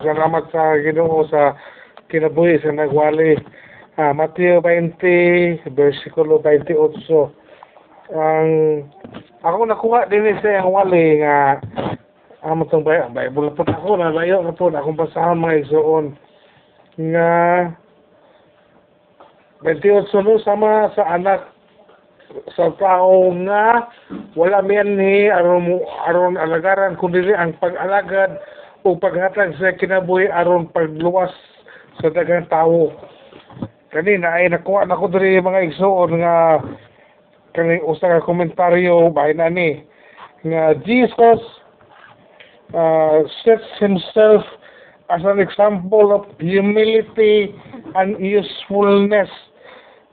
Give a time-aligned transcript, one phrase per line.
[0.00, 1.52] Salamat sa Ginoo sa
[2.08, 3.36] kinabuhi sa nagwali.
[4.00, 6.72] Ah, Mateo 20, versikulo 28.
[8.16, 8.48] Ang
[9.44, 11.60] ako nakuha din sa ang wali nga
[12.44, 16.16] amo tong bay Bible po ako na layo na po akong basahan mga igsoon
[17.12, 17.32] nga
[19.64, 21.52] 28 no sama sa anak
[22.56, 23.92] sa tao nga
[24.36, 28.40] wala miyan ni aron aron alagaran kundi ang pag-alagad
[28.84, 31.32] o paghatag sa kinabuhi aron pagluwas
[32.00, 32.92] sa daghang tawo.
[33.92, 36.62] Kanina ay nakuha na ko diri mga igsoon nga
[37.52, 39.82] kani usa ka komentaryo bahay na ni
[40.46, 41.42] nga Jesus
[42.72, 44.46] uh, sets himself
[45.10, 47.50] as an example of humility
[47.98, 49.28] and usefulness.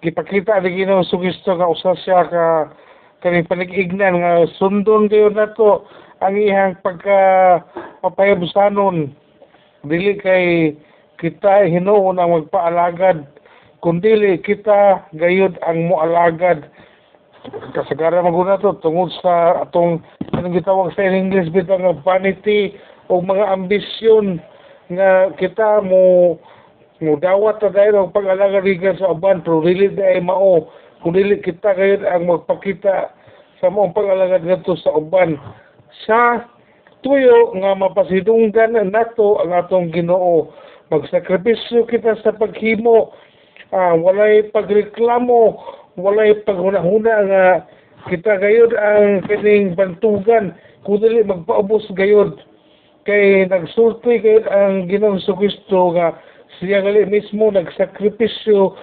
[0.00, 2.44] Gipakita ni Ginoo Kristo nga usa siya ka
[3.20, 5.84] kaning panig-ignan nga sundon kayo nato
[6.24, 7.18] ang iyang pagka
[8.00, 9.12] papayabsanon
[9.84, 10.72] dili kay
[11.20, 13.24] kita hinuon ang magpaalagad
[13.84, 16.66] kundili kita gayud ang moalagad.
[17.46, 20.02] Kasagaran maguna to tungod sa atong
[20.34, 22.74] anong gitawag sa English bitaw nga vanity
[23.06, 24.42] o mga ambisyon
[24.90, 26.34] nga kita mo
[26.98, 30.66] mo dawat ta dahil ang pag-alagad gikan sa uban pero dili dahil mao.
[31.04, 33.14] Kung dili kita gayud ang magpakita
[33.62, 35.38] sa maong pag-alagad ngadto sa uban
[36.06, 36.46] sa
[37.04, 40.50] tuyo nga mapasidunggan nato ang atong Ginoo.
[40.90, 43.14] Magsakripisyo kita sa paghimo.
[43.74, 45.58] Ah, walay pagreklamo
[45.98, 47.44] walay paghuna-huna nga
[48.06, 50.54] kita gayud ang kining bantugan.
[50.86, 52.38] Dili magpaubos gayud
[53.02, 56.14] kay nagsulti gayud ang Ginoong Kristo nga
[56.58, 58.78] siya gali mismo nagsakripisyo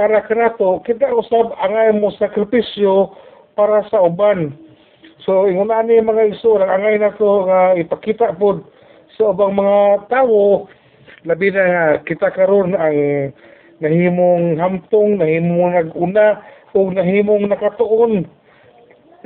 [0.00, 3.12] para kanato kita usab angay mo sakripisyo
[3.56, 4.52] para sa uban
[5.24, 8.66] so ingon ani mga isura angay nato nga ipakita pod
[9.16, 10.68] sa ubang mga tawo
[11.26, 13.32] labi na nga kita karon ang
[13.80, 16.40] nahimong hamtong, nahimong naguna,
[16.76, 18.28] o nahimong nakatuon.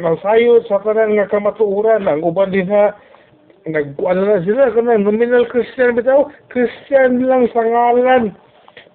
[0.00, 2.94] Nasayo sa tanan nga kamatuuran, ang uban din ha,
[3.68, 8.32] nag ano na sila, kanang nominal Christian bitaw, Christian lang sa ngalan.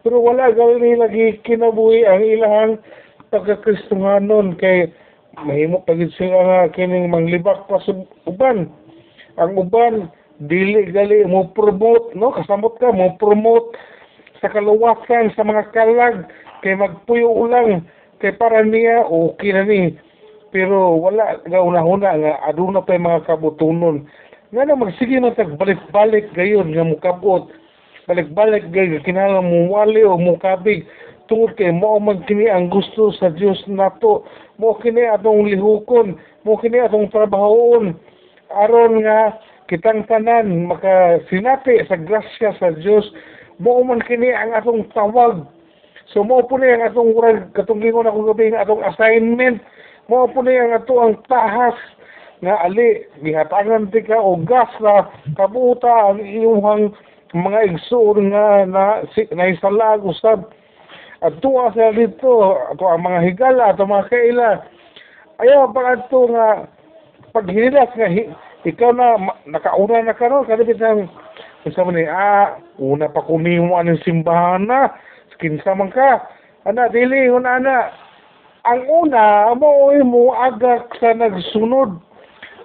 [0.01, 2.73] Pero wala gali lagi kinabuhi ang ilahang
[3.29, 4.89] pagkakristohanon kay
[5.43, 7.91] mahimo pagid sila nga kining manglibak pa sa
[8.29, 8.71] uban.
[9.35, 10.07] Ang uban
[10.39, 12.31] dili gali mo promote no?
[12.31, 13.75] Kasamot ka mo promote
[14.39, 16.29] sa kaluwasan sa mga kalag.
[16.63, 17.83] Kay magpuyo ulang
[18.23, 19.95] kay para niya okay na ni.
[20.55, 24.07] Pero wala nga una-una nga aduna pa mga kabutunon.
[24.55, 27.51] Nga na magsige na tag balik-balik gayon nga mukabot.
[28.07, 30.87] Balik-balik gayon kinahanglan mo wali o mukabig
[31.27, 34.25] tungod kay mo man kini ang gusto sa Dios nato.
[34.61, 37.97] Mo kini atong lihukon mo kini atong trabahoon.
[38.53, 43.09] Aron nga kitang tanan makasinati sa grasya sa Dios
[43.57, 45.45] mo man kini ang atong tawag.
[46.13, 49.57] So mo po ni ang atong urag katong gingon ako gabi nga atong assignment.
[50.05, 51.75] Mo po ang ato ang tahas
[52.45, 56.93] nga ali gihatangan ti ka og gas na kabuta ang iyong
[57.33, 58.83] mga igsoon nga na
[59.17, 60.64] si, naisalag usab at
[61.41, 62.57] tuwa sa dito.
[62.71, 64.49] Ato ang mga higala ato mga kaila.
[65.39, 66.47] Ayaw pa ato nga
[67.35, 68.31] paghinilas nga hi,
[68.63, 71.11] ikaw na ma- nakauna na karon kadabit ang
[71.65, 74.93] Kinsa man ah una pa kumimo anong simbahan na.
[75.41, 76.21] Kinsa man ka?
[76.69, 77.89] Ana dili una ana.
[78.69, 81.97] Ang una mo mo agak sa nagsunod.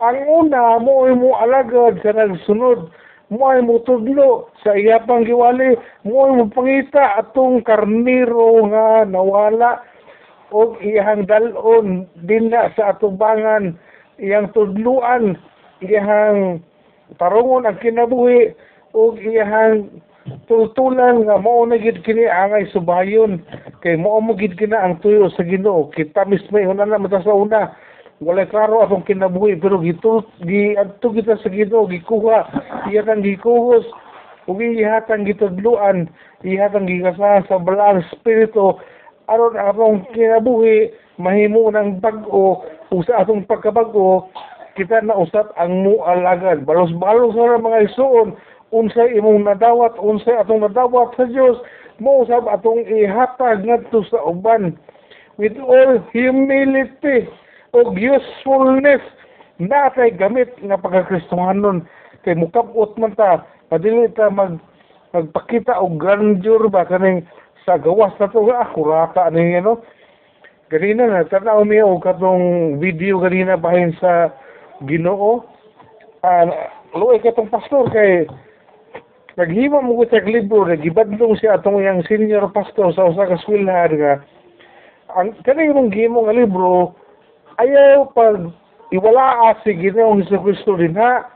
[0.04, 2.92] Ang una mo mo alagad sa nagsunod
[3.30, 5.78] mo ay mo tudlo sa iya pang giwali.
[6.02, 9.86] Mo ay mo pangita atong karniro nga nawala.
[10.50, 13.78] O iyang dalon din na sa atubangan.
[14.18, 15.38] Iyang tudluan
[15.78, 16.58] iyang
[17.16, 18.50] tarungon ang kinabuhi.
[18.98, 19.86] O iyang
[20.50, 23.38] tultulan nga mao na gid kini angay subayon.
[23.78, 25.88] Kay mao mo gid kina ang tuyo sa Ginoo.
[25.94, 27.72] Kita mismo una na mata sa una
[28.20, 32.44] wala klaro atong kinabuhi pero gitul gi adto kita sa Ginoo gikuha.
[32.92, 33.88] Iya kang gikuhos.
[34.44, 36.04] Ug ihatang gitudluan
[36.44, 38.77] ihatang gigasahan sa balang espiritu.
[39.24, 42.60] Aron atong kinabuhi mahimo ng bag-o
[42.92, 44.28] ug sa atong pagkabag-o
[44.77, 48.36] kita na usap ang mualagad balos-balos sa mga isuon
[48.71, 51.56] unsay imong nadawat unsay atong nadawat sa Dios
[51.97, 54.77] mo usab atong ihatag ngadto sa uban.
[55.41, 57.24] With all humility
[57.72, 59.02] o usefulness
[59.60, 61.86] natay gamit nga pagkakristohanon
[62.24, 64.58] kay mukabot man ta padili ta mag
[65.12, 67.26] magpakita og grandeur ba kaning
[67.66, 69.82] sa gawas na to ah kurata ni ano
[70.70, 74.30] ganina na tanaw mi og katong video ganina bahin sa
[74.86, 75.44] Ginoo.
[76.24, 76.48] Ah
[76.96, 78.24] luoy katong pastor kay
[79.36, 83.36] naghimo mo ko sa libro na gibadlong siya atong yang senior pastor sa usa ka
[83.36, 84.14] eskwelahan nga.
[85.20, 86.96] Ang kani mong gimo nga libro
[87.60, 88.48] ayaw pag
[88.91, 91.28] iwala si Ginoong Hesus Kristo din ha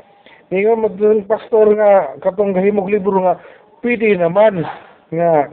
[0.52, 3.40] Ngayon magdun pastor nga katong gahimog libro nga
[3.80, 4.64] pwede naman
[5.12, 5.52] nga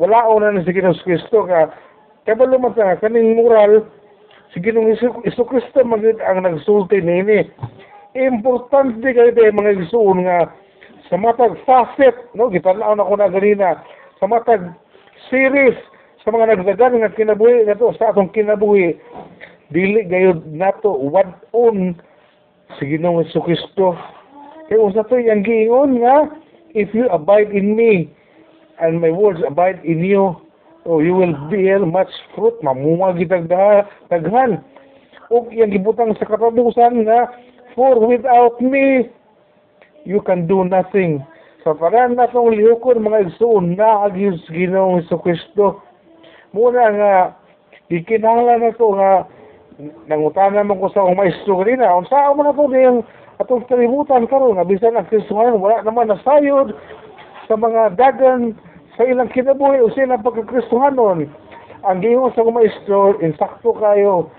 [0.00, 1.68] wala na na si Ginoong Kristo nga
[2.24, 3.84] kabalo man ta kaning moral
[4.56, 7.44] si Ginoong Hesus Kristo magid ang nagsulti nini
[8.16, 10.48] importante tayo mga igsuon nga
[11.08, 13.80] sa matag facet, no, gitanaw na ko na ganina,
[14.20, 14.60] sa matag
[15.32, 15.76] series,
[16.20, 19.00] sa mga nagdagan nga kinabuhi na sa atong kinabuhi,
[19.72, 21.96] dili gayud nato what on
[22.76, 23.96] si Ginoong Kristo.
[24.68, 26.28] Kaya usa to yung giingon nga,
[26.76, 28.12] if you abide in me,
[28.84, 30.36] and my words abide in you,
[30.84, 34.60] oh, you will bear much fruit, mamunga gitag daghan.
[35.32, 37.32] O yung gibutang sa katapusan nga,
[37.72, 39.08] for without me,
[40.04, 41.24] you can do nothing.
[41.64, 45.80] Sa paran na itong lihukon, mga igsoon, na agis Ginoong Kristo.
[46.52, 47.14] Muna nga,
[47.88, 49.12] ikinahanglan na to nga,
[50.10, 53.06] nangutana man ko sa akong maestro kanina, kung saan mo na to yung
[53.38, 56.74] atong kalibutan karon nga bisan ang Kristohanon wala naman nasayod
[57.46, 58.58] sa mga dagan
[58.98, 61.30] sa ilang kinabuhi o sa ilang pagkakristohanon.
[61.86, 64.34] Ang giingon sa maestro, insakto kayo,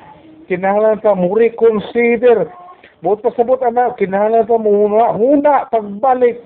[0.51, 2.51] kinahanglan ta mo reconsider
[3.00, 6.44] Buot pasabot ana, kinahanglan ta mo huna, huna pagbalik.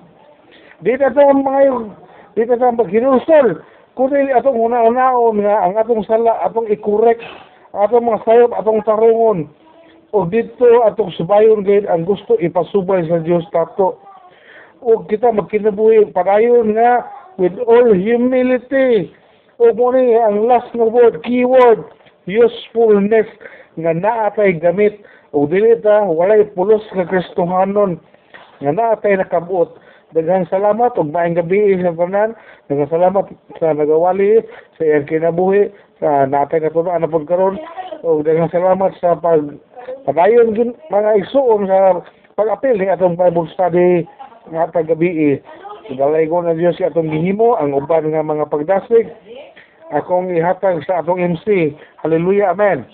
[0.85, 1.97] Di na ta mga yung,
[2.37, 3.57] di na ta maghinusol.
[3.97, 7.25] Kundi atong huna-hunaon nga ang atong sala, atong i-correct,
[7.73, 9.49] atong mga sayop, atong tarungon.
[10.13, 13.97] O dito atong subayon gayud ang gusto ipasubay sa Dios tato.
[14.85, 17.09] O kita magkinabuhi padayon nga
[17.41, 19.09] with all humility.
[19.57, 21.81] O mo ni ang last nga word, keyword,
[22.29, 23.25] usefulness
[23.73, 25.01] nga naatay gamit
[25.33, 27.97] o dili walay pulos nga Kristohanon
[28.61, 29.73] nga naa tay nakabuot
[30.13, 32.37] daghang salamat ug maayong gabi sa tanan
[32.69, 33.25] daghang salamat
[33.59, 34.39] sa nagawali
[34.77, 37.57] sa iyang kinabuhi sa natay natunan na pud karon
[38.05, 39.41] ug daghang salamat sa pag
[40.05, 42.01] padayon gin mga igsuon sa
[42.37, 44.05] pag-apil ni atong Bible study
[44.49, 45.41] nga gabi
[45.91, 49.11] Dalay ko na Diyos atong gihimo ang uban nga mga pagdasig
[49.91, 51.75] akong ihatag sa atong MC.
[51.99, 52.55] Hallelujah.
[52.55, 52.87] Amen.